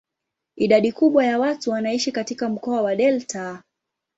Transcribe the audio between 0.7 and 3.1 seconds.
kubwa ya watu wanaishi katika mkoa wa